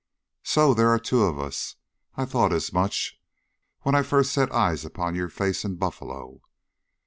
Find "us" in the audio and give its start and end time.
1.37-1.75